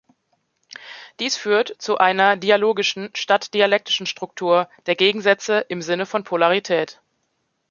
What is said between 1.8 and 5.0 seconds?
einer dialogischen statt dialektischen Struktur der